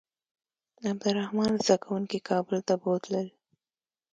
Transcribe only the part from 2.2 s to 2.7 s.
کابل